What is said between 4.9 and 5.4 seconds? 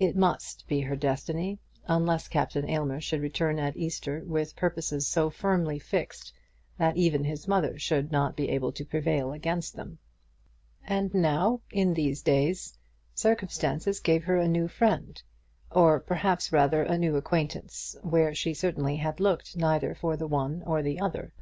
so